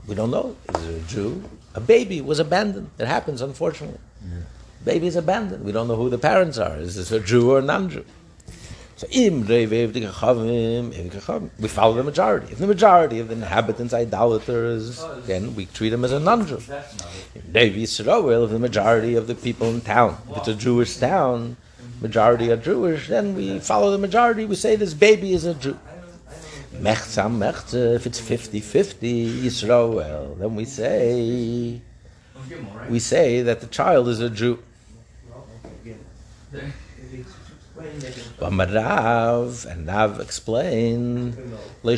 [0.07, 0.55] We don't know.
[0.75, 1.43] Is it a Jew?
[1.73, 2.89] A baby was abandoned.
[2.99, 3.99] It happens, unfortunately.
[4.23, 4.41] Yeah.
[4.83, 5.63] Baby is abandoned.
[5.63, 6.77] We don't know who the parents are.
[6.77, 8.03] Is this a Jew or a non-Jew?
[8.95, 9.37] So we
[11.67, 12.51] follow the majority.
[12.51, 16.57] If the majority of the inhabitants idolaters, then we treat them as a non-Jew.
[16.57, 16.71] If
[17.49, 21.57] the majority of the people in town, if it's a Jewish town,
[21.99, 24.45] majority are Jewish, then we follow the majority.
[24.45, 25.77] We say this baby is a Jew.
[26.73, 31.81] If it's 50-50 Yisrael, then we say
[32.89, 34.59] we say that the child is a Jew.
[38.41, 41.37] Rav and Rav explained
[41.83, 41.97] the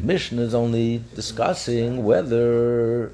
[0.00, 3.12] mission is only discussing whether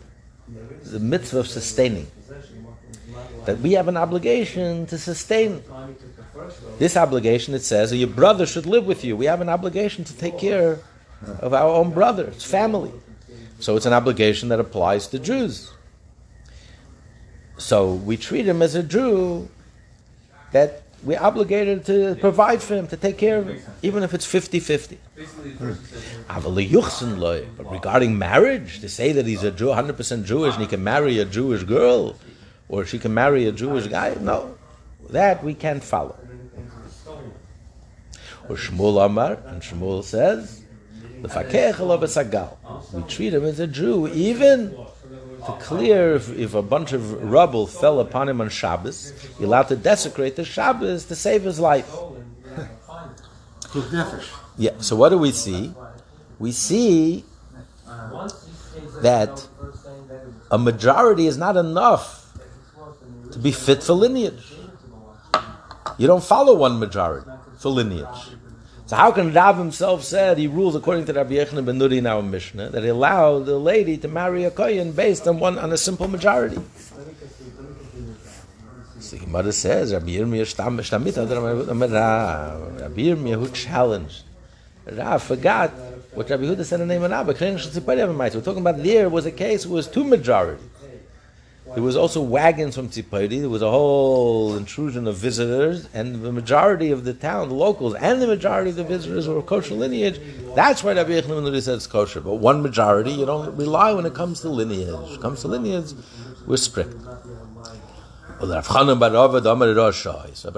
[0.83, 2.09] the mitzvah of sustaining
[3.47, 5.63] that we have an obligation to sustain
[6.79, 7.55] this obligation.
[7.55, 9.17] It says your brother should live with you.
[9.17, 10.81] We have an obligation to take care
[11.39, 12.93] of our own brothers, family.
[13.61, 15.73] So it's an obligation that applies to Jews.
[17.61, 19.49] So we treat him as a Jew
[20.53, 24.25] that we're obligated to provide for him, to take care of him, even if it's
[24.25, 24.96] 50 50.
[25.59, 25.73] Hmm.
[27.57, 31.18] But regarding marriage, to say that he's a Jew, 100% Jewish, and he can marry
[31.18, 32.16] a Jewish girl,
[32.68, 34.57] or she can marry a Jewish guy, no,
[35.11, 36.16] that we can't follow.
[38.49, 40.62] Or Shmuel Amar, and Shmuel says,
[42.92, 44.75] we treat him as a Jew, even
[45.46, 49.68] to clear if, if, a bunch of rubble fell upon him on Shabbos, you're allowed
[49.68, 51.90] to desecrate the Shabbos to save his life.
[54.59, 55.72] yeah, so what do we see?
[56.38, 57.24] We see
[59.03, 59.46] that
[60.50, 62.33] a majority is not enough
[63.33, 64.53] to be fit for lineage.
[65.98, 68.37] You don't follow one majority for lineage.
[68.90, 72.07] So how can Rav himself said he rules according to Rabbi Yechon ben Nuri in
[72.07, 75.72] our Mishnah that he allowed the lady to marry a kohen based on one on
[75.72, 76.59] a simple majority?
[78.98, 80.44] So Gemara says Rabbi Yirmiyah
[82.81, 84.24] Rabbi who challenged
[84.90, 85.70] Rav forgot
[86.12, 87.33] what Rabbi Huda said in the name of Rabbi.
[88.35, 90.70] We're talking about there was a case where it was two majorities.
[91.75, 93.41] There was also wagons from Tzipori.
[93.41, 97.95] There was a whole intrusion of visitors, and the majority of the town, the locals,
[97.95, 100.21] and the majority of the visitors were of kosher lineage.
[100.57, 102.21] That's why Rabbi Yechon said it's kosher.
[102.21, 104.93] But one majority, you don't rely when it comes to lineage.
[104.93, 105.93] When it comes to lineage,
[106.47, 106.97] we're strict.
[108.41, 108.67] So, but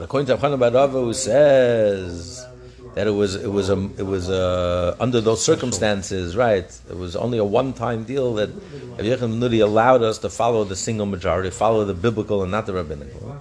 [0.05, 2.47] according to Rav Chanan bar Rava, who says
[2.95, 6.65] that it was it was a it was a, under those circumstances, right?
[6.91, 8.51] It was only a one time deal that
[8.99, 12.75] Yechon Nuri allowed us to follow the single majority, follow the biblical and not the
[12.75, 13.41] rabbinical.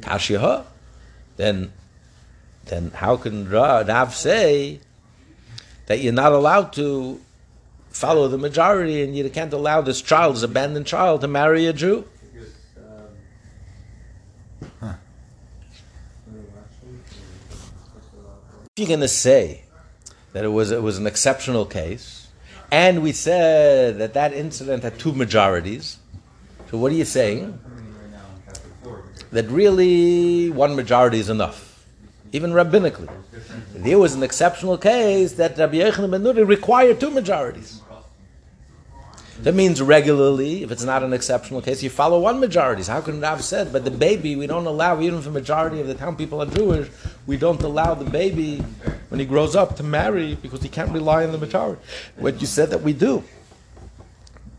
[0.00, 0.64] Kashiha,
[1.36, 1.72] then
[2.66, 4.80] then how can Ra- Rav say
[5.86, 7.20] that you're not allowed to
[7.90, 11.72] follow the majority and you can't allow this child, this abandoned child, to marry a
[11.72, 12.06] Jew?
[18.78, 19.62] You're going to say
[20.34, 22.28] that it was it was an exceptional case,
[22.70, 25.96] and we said that that incident had two majorities,
[26.70, 27.58] so what are you saying?
[29.30, 31.86] That really one majority is enough,
[32.32, 33.08] even rabbinically.
[33.74, 37.80] There was an exceptional case that Rabbi Yochanan ben Nuri required two majorities.
[39.42, 42.82] That means regularly, if it's not an exceptional case, you follow one majority.
[42.82, 45.80] So how can Rav said, but the baby we don't allow, even if the majority
[45.80, 46.88] of the town people are Jewish,
[47.26, 48.58] we don't allow the baby
[49.08, 51.80] when he grows up to marry because he can't rely on the majority.
[52.16, 53.24] What you said that we do.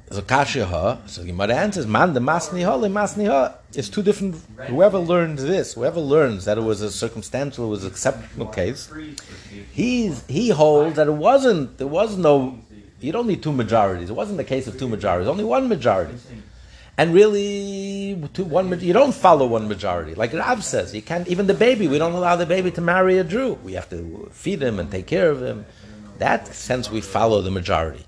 [0.09, 3.55] So kashiha, so the Gemara answers, man the masni ha le masni ha.
[3.73, 4.37] It's two different.
[4.67, 8.89] Whoever learns this, whoever learns that it was a circumstantial, it was an exceptional case,
[9.73, 11.77] he's he holds that it wasn't.
[11.77, 12.57] There was no
[12.99, 14.09] you don't need two majorities.
[14.09, 16.15] It wasn't the case of two majorities, only one majority.
[16.99, 20.15] And really, two, one, you don't follow one majority.
[20.15, 23.19] Like Rav says, you can't, even the baby, we don't allow the baby to marry
[23.19, 23.53] a Jew.
[23.63, 25.65] We have to feed him and take care of him.
[26.17, 28.03] That sense, we follow the majority.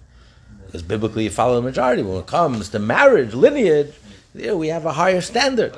[0.66, 2.02] Because biblically, you follow the majority.
[2.02, 3.94] When it comes to marriage, lineage,
[4.34, 5.76] we have a higher standard.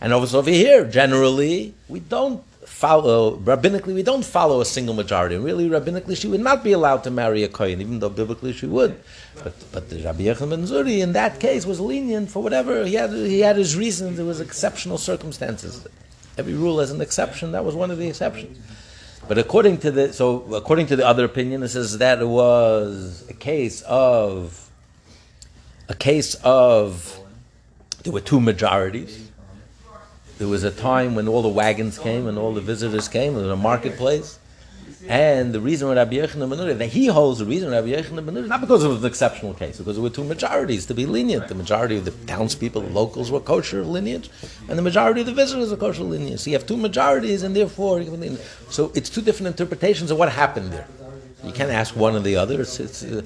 [0.00, 2.44] And also over here, generally, we don't
[2.76, 3.94] follow rabbinically.
[3.94, 5.38] We don't follow a single majority.
[5.38, 8.66] Really, rabbinically, she would not be allowed to marry a kohen, even though biblically she
[8.66, 9.00] would.
[9.42, 12.94] But but the Rabbi Yochanan ben Nuri in that case was lenient for whatever he
[12.94, 13.10] had.
[13.10, 14.18] He had his reasons.
[14.18, 15.86] There was exceptional circumstances.
[16.36, 17.52] Every rule has an exception.
[17.52, 18.58] That was one of the exceptions.
[19.26, 23.24] But according to the so according to the other opinion, it says that it was
[23.30, 24.70] a case of
[25.88, 27.18] a case of
[28.02, 29.25] there were two majorities.
[30.38, 33.34] There was a time when all the wagons came and all the visitors came.
[33.34, 34.38] There was a marketplace.
[35.08, 38.26] And the reason why Rabbi Yochanan ben Nuri, that he holds the reason Rabbi Yochanan
[38.26, 40.94] ben Nuri, not because it was an exceptional case, because there were two majorities to
[40.94, 41.48] be lenient.
[41.48, 44.30] The majority of the townspeople, the locals, were kosher lineage,
[44.68, 46.40] and the majority of the visitors were kosher lineage.
[46.40, 48.02] So you have two majorities, and therefore,
[48.70, 50.88] so it's two different interpretations of what happened there.
[51.44, 52.60] You can't ask one or the other.
[52.60, 53.22] It's, it's uh,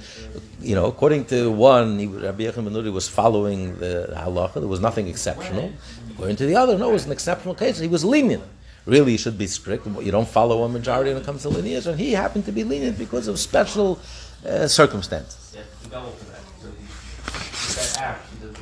[0.60, 4.54] you know, according to one, he, Rabbi Yochanan ben Nuri was following the halacha.
[4.54, 5.72] There was nothing exceptional.
[6.20, 7.78] According to the other, no, it was an exceptional case.
[7.78, 8.44] He was lenient.
[8.84, 9.86] Really, you should be strict.
[9.86, 12.62] You don't follow a majority when it comes to lineage, and he happened to be
[12.62, 13.98] lenient because of special
[14.46, 15.56] uh, circumstances.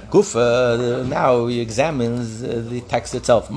[0.08, 3.48] Gufa uh, now he examines uh, the text itself.
[3.48, 3.54] The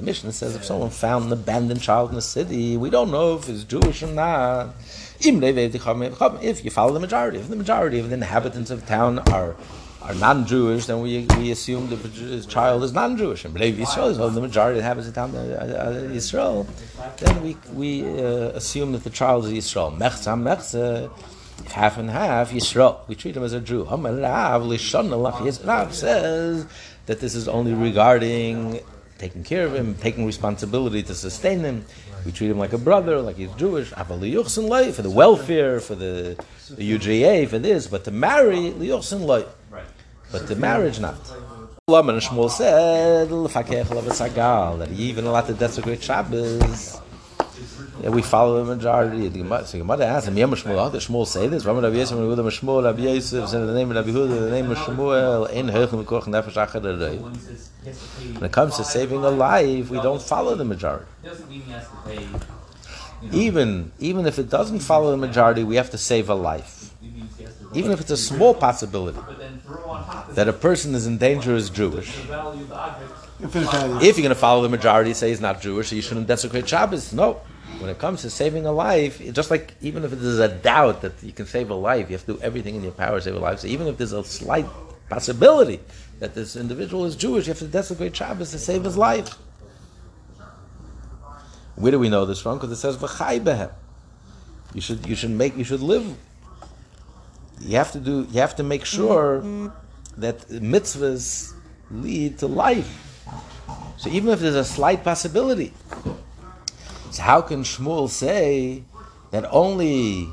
[0.00, 3.46] Mishnah says if someone found an abandoned child in the city, we don't know if
[3.46, 4.74] he's Jewish or not.
[5.20, 5.26] If
[6.64, 9.54] you follow the majority, if the majority of the inhabitants of the town are
[10.02, 13.44] are non-Jewish, then we, we assume the child is non-Jewish.
[13.44, 16.66] And B'nai Yisrael is the majority that happens in town uh, uh, Yisrael.
[17.18, 19.96] Then we we uh, assume that the child is Yisrael.
[19.96, 21.10] Mechzam mechza,
[21.70, 23.06] half and half Yisrael.
[23.08, 23.84] We treat him as a Jew.
[23.84, 26.66] Rav says
[27.06, 28.80] that this is only regarding
[29.18, 31.84] taking care of him, taking responsibility to sustain him.
[32.24, 33.90] We treat him like a brother, like he's Jewish.
[33.90, 39.44] For the welfare, for the, the UJA, for this, but to marry liyuchsin loy.
[40.32, 41.16] But the marriage not.
[41.88, 47.00] Laman and Shmuel said, that even allowed to desecrate Shabbos.
[48.00, 49.28] Yeah, we follow the majority.
[49.28, 51.64] The Gemara, so Gemara asks him, Yom Shmuel, does Shmuel say this?
[51.66, 54.70] Rabbi Yisrael, Rabbi Yehuda, Shmuel, Rabbi Yosef, in the name of Rabbi Yehuda, the name
[54.70, 57.20] of Shmuel, in Heuchem, Koch, Nefesh, Achad, Arei.
[58.34, 61.06] When it comes to saving a life, we don't follow the majority.
[63.32, 66.94] Even, even if it doesn't follow the majority, we have to save a life.
[67.74, 69.18] Even if it's a small possibility
[70.30, 72.16] that a person is in danger is Jewish.
[73.40, 76.68] If you're going to follow the majority, say he's not Jewish, so you shouldn't desecrate
[76.68, 77.12] Shabbos.
[77.12, 77.40] No.
[77.78, 81.22] When it comes to saving a life, just like even if there's a doubt that
[81.22, 83.36] you can save a life, you have to do everything in your power to save
[83.36, 83.60] a life.
[83.60, 84.66] So even if there's a slight
[85.08, 85.80] possibility
[86.18, 89.34] that this individual is Jewish, you have to desecrate Shabbos to save his life.
[91.76, 92.58] Where do we know this from?
[92.58, 92.98] Because it says.
[94.72, 96.16] You should you should make you should live.
[97.60, 98.26] You have to do.
[98.30, 99.42] You have to make sure
[100.16, 101.52] that mitzvahs
[101.90, 103.24] lead to life.
[103.96, 105.72] So even if there's a slight possibility,
[107.10, 108.84] so how can Shmuel say
[109.30, 110.28] that only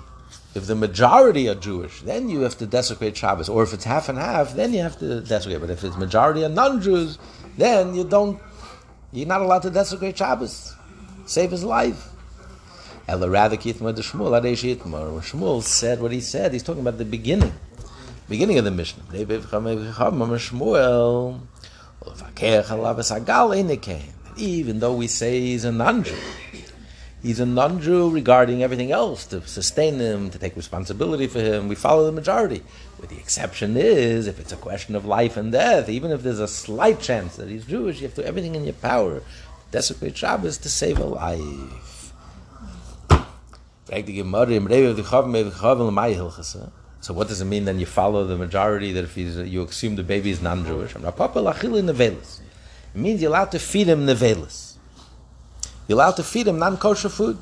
[0.58, 3.48] If the majority are Jewish, then you have to desecrate Shabbos.
[3.48, 5.62] Or if it's half and half, then you have to desecrate.
[5.62, 7.20] But if it's majority are non-Jews,
[7.58, 8.42] then you don't.
[9.12, 10.76] You're not allowed to desecrate Shabbos.
[11.28, 12.10] Save his life.
[12.10, 12.97] Ella rather Kitmar the
[15.22, 17.54] Shmuel said what he said, he's talking about the beginning,
[18.28, 18.72] beginning of the.
[20.38, 21.40] Shmuel,
[24.38, 26.16] even though we say he's a non-Jew,
[27.24, 31.70] he's a non-Jew regarding everything else to sustain him, to take responsibility for him.
[31.70, 32.62] We follow the majority.
[33.00, 36.40] With the exception is if it's a question of life and death, even if there's
[36.40, 39.22] a slight chance that he's Jewish, you have to do everything in your power,
[39.72, 41.97] desecrate Shabbos to save a life.
[47.00, 50.04] So what does it mean then you follow the majority that if you assume the
[50.04, 50.96] baby is non-Jewish?
[50.96, 51.04] It
[52.96, 54.76] means you're allowed to feed him nevelis.
[55.88, 57.38] You're allowed to feed him non-kosher food.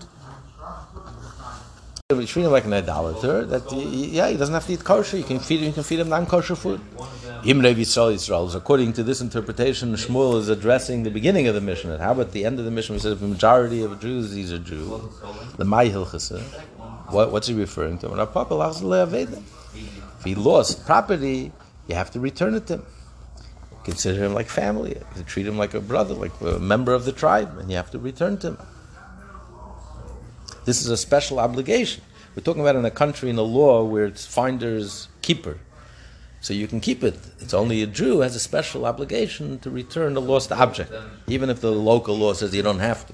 [2.11, 3.45] You treat him like an idolater.
[3.45, 5.17] That yeah, he doesn't have to eat kosher.
[5.17, 5.67] You can feed him.
[5.67, 6.79] You can feed him non-kosher food.
[7.45, 8.55] Imrev Yisrael Yisrael.
[8.55, 11.99] According to this interpretation, Shmuel is addressing the beginning of the Mishnah.
[11.99, 12.93] How about the end of the Mishnah?
[12.93, 15.11] We said if the majority of Jews, he's a Jew.
[15.55, 16.41] The Mai Hilchasa.
[16.41, 16.61] Eh?
[17.11, 18.07] What, what's he referring to?
[20.17, 21.51] If he lost property,
[21.87, 22.85] you have to return it to him.
[23.83, 24.99] Consider him like family.
[25.15, 27.91] You treat him like a brother, like a member of the tribe, and you have
[27.91, 28.57] to return to him.
[30.65, 32.03] This is a special obligation.
[32.35, 35.59] We're talking about in a country in a law where it's finder's keeper.
[36.45, 37.17] So you can keep it.
[37.39, 40.93] It's only a Jew has a special obligation to return the lost object,
[41.25, 43.13] even if the local law says you don't have to.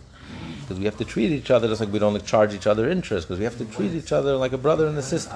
[0.59, 3.29] Because we have to treat each other just like we don't charge each other interest,
[3.29, 5.33] because we have to treat each other like a brother and a sister.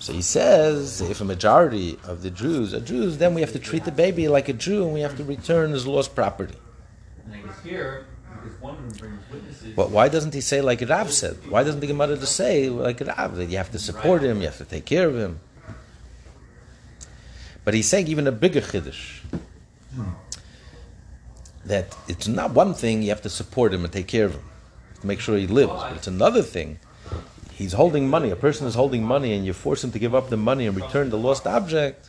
[0.00, 3.58] So he says, if a majority of the Jews are Jews, then we have to
[3.58, 6.58] treat the baby like a Jew and we have to return his lost property.
[7.24, 8.04] And I guess here,
[9.76, 11.36] But why doesn't he say like Rav said?
[11.48, 14.46] Why doesn't the Gemara just say like Rav that you have to support him, you
[14.46, 15.40] have to take care of him?
[17.64, 19.20] But he's saying even a bigger chiddush
[21.64, 24.44] that it's not one thing you have to support him and take care of him
[25.00, 26.78] to make sure he lives, but it's another thing.
[27.52, 28.30] He's holding money.
[28.30, 30.76] A person is holding money, and you force him to give up the money and
[30.76, 32.08] return the lost object.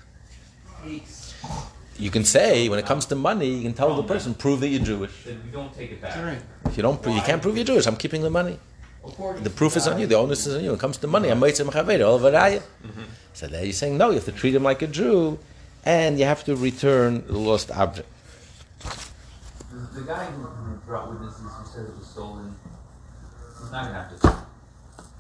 [2.00, 4.70] You can say, when it comes to money, you can tell the person, prove that
[4.70, 5.12] you're Jewish.
[5.26, 6.42] Then we don't take it back.
[6.66, 7.86] If you don't, prove, you can't prove you're Jewish.
[7.88, 8.58] I'm keeping the money.
[9.06, 10.08] According The proof is on you.
[10.08, 10.70] The onus is on you.
[10.70, 12.60] When it comes to money, I'm Meitzim Chaveir, all varaya.
[12.60, 13.02] Mm-hmm.
[13.34, 15.40] So there you're saying, no, you have to treat him like a Jew,
[15.84, 18.08] and you have to return the lost object.
[18.80, 22.56] The, the guy who, who brought witnesses who said it was stolen,
[23.62, 24.46] he's not gonna have to.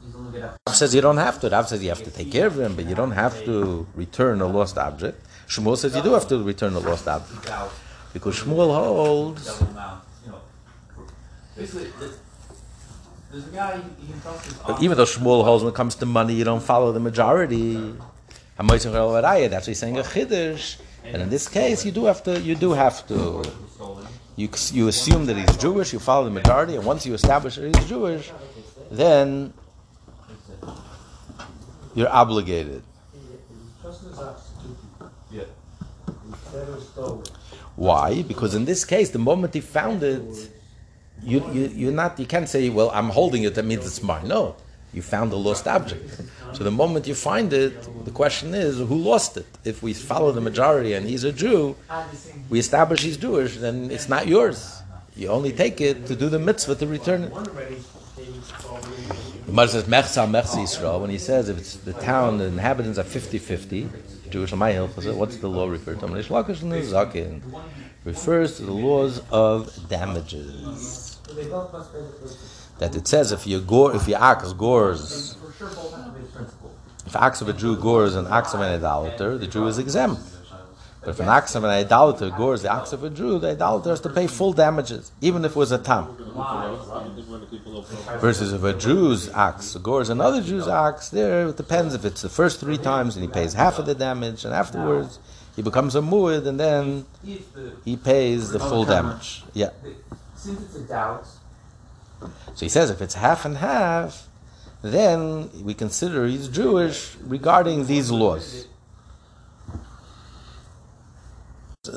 [0.05, 1.49] He's only gonna have Rav says you don't have to.
[1.49, 4.41] Rav says you have to take care of him, but you don't have to return
[4.41, 5.25] a lost object.
[5.49, 7.49] Shmuel says you do have to return the lost object.
[7.49, 7.71] out
[8.13, 10.37] Because Shmuel holds double amount, you know.
[10.95, 12.13] for- Basically, the,
[13.31, 15.95] there's a guy, he can trust his But even though Shmuel holds when it comes
[15.95, 17.95] to money, you don't follow the majority.
[18.57, 20.77] That's why he's saying a chiddush.
[21.03, 22.39] And in this case, you do have to.
[22.39, 23.43] You do have to.
[24.35, 25.93] You, you assume that he's Jewish.
[25.93, 28.31] You follow the majority, and once you establish that he's Jewish,
[28.91, 29.53] then
[31.95, 32.83] you're obligated.
[37.75, 38.21] Why?
[38.23, 40.49] Because in this case, the moment he found it,
[41.23, 44.27] you, you, you're not, you can't say, well, I'm holding it, that means it's mine.
[44.27, 44.55] No.
[44.93, 46.21] You found a lost object.
[46.53, 49.45] So the moment you find it, the question is, who lost it?
[49.63, 51.75] If we follow the majority and he's a Jew,
[52.49, 54.81] we establish he's Jewish, then it's not yours.
[55.15, 57.33] You only take it to do the mitzvah to return it.
[57.33, 57.43] The
[59.45, 63.03] Gemara says, Mechza, Mechza Yisrael, when he says if it's the town, the inhabitants are
[63.03, 63.89] 50-50,
[64.29, 67.41] Jewish what's the law refer to?
[68.05, 71.17] Refers to the laws of damages.
[72.79, 75.37] That it says if you gore, if your ox gores,
[77.05, 80.21] if ox of a Jew gores an ox of an idolater, the Jew is exempt.
[81.01, 83.91] But if an ox of an idolater gores the ox of a Jew, the idolater
[83.91, 86.17] has to pay full damages, even if it was a tam.
[88.19, 92.29] Versus if a Jew's ox gores another Jew's ox, there it depends if it's the
[92.29, 95.19] first three times and he pays half of the damage, and afterwards
[95.55, 97.05] he becomes a muad and then
[97.85, 99.43] he pays the full damage.
[99.53, 99.69] Yeah.
[100.35, 101.25] since it's a doubt,
[102.55, 104.27] So he says if it's half and half,
[104.81, 108.67] then we consider he's Jewish regarding these laws.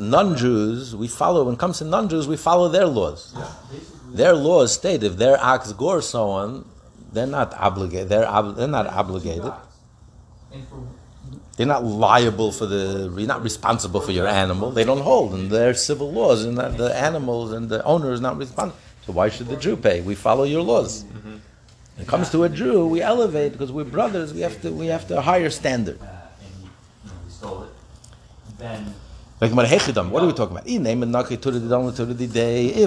[0.01, 1.45] Non-Jews, we follow.
[1.45, 3.35] When it comes to non-Jews, we follow their laws.
[4.13, 6.65] Their laws state if their ox gores someone,
[7.13, 8.09] they're not obligated.
[8.09, 9.53] They're ob- they're not obligated.
[11.57, 13.13] They're not liable for the.
[13.17, 14.71] You're not responsible for your animal.
[14.71, 18.39] They don't hold, and their civil laws, and the animals and the owner is not
[18.39, 18.79] responsible.
[19.07, 20.01] So why should the Jew pay?
[20.01, 21.05] We follow your laws.
[21.05, 21.41] When
[21.99, 24.33] it comes to a Jew, we elevate because we're brothers.
[24.33, 26.01] We have to we have to a higher standard.
[26.01, 26.71] uh, and he, you
[27.11, 27.71] know, he stole it,
[28.59, 28.95] then
[29.43, 30.69] Like what are we talking about?
[30.69, 30.95] If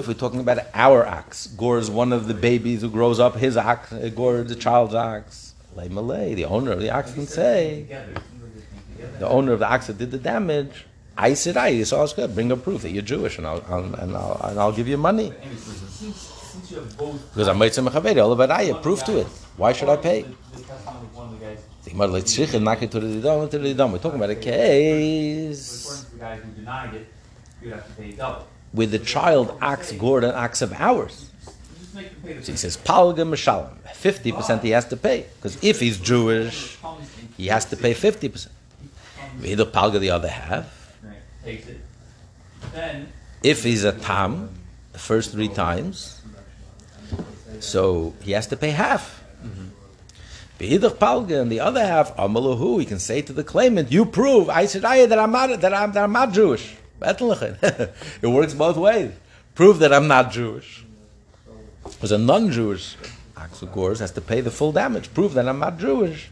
[0.08, 3.36] we're talking about our ox, Gore is one of the babies who grows up.
[3.36, 5.52] His ox, uh, Gore, the child's ox.
[5.74, 7.84] Lay Malay, the owner of the ox, can say
[9.18, 10.86] the owner of the ox that did the damage.
[11.18, 12.34] I said, I so it's good.
[12.34, 15.34] Bring a proof that you're Jewish, and I'll, and I'll and I'll give you money
[17.34, 18.22] because I'm mitzvah mechaveri.
[18.22, 19.26] All about I proof to it.
[19.58, 20.24] Why should I pay?
[21.86, 23.20] The, the testimony of one of the guys, The Gemara, like, tzrichen, naki to the
[23.20, 23.92] dam to the dam.
[23.92, 27.06] We're talking about a case to the guy who denied it,
[27.62, 28.46] you'd have to pay double.
[28.74, 31.30] with the child ox Gordon ox of ours.
[31.46, 33.72] You just make them pay the So he says, Palga Mishalim.
[33.96, 35.26] 50% he has to pay.
[35.36, 36.76] Because if he's Jewish,
[37.36, 38.48] he has to pay 50%.
[39.44, 40.96] Either Palga the other half.
[41.02, 41.80] Right, takes it.
[42.72, 43.12] Then,
[43.42, 44.50] If he's a Tam,
[44.92, 46.20] the first three times,
[47.60, 49.22] so he has to pay half.
[49.44, 49.68] Mm-hmm.
[50.58, 54.66] Palga and the other half, Amalahu, he can say to the claimant, You prove, I
[54.66, 56.76] said, I, that I'm not, that I'm, that I'm not Jewish.
[57.00, 59.12] it works both ways.
[59.54, 60.84] Prove that I'm not Jewish.
[61.84, 62.96] Because a non-Jewish
[63.36, 65.12] Axel Gores has to pay the full damage.
[65.14, 66.30] Prove that I'm not Jewish,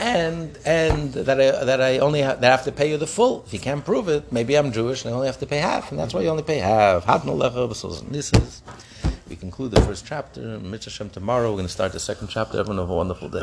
[0.00, 3.06] and and that I that I only ha- that I have to pay you the
[3.06, 3.44] full.
[3.46, 5.90] If you can't prove it, maybe I'm Jewish and I only have to pay half,
[5.90, 7.04] and that's why you only pay half.
[9.28, 10.58] We conclude the first chapter.
[10.58, 11.50] Mitzvah Shem tomorrow.
[11.50, 12.58] We're going to start the second chapter.
[12.58, 13.40] Everyone have a wonderful day.